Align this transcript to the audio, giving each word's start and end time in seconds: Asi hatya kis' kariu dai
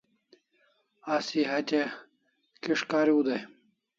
Asi 1.15 1.39
hatya 1.51 1.83
kis' 2.61 2.87
kariu 2.89 3.21
dai 3.27 3.41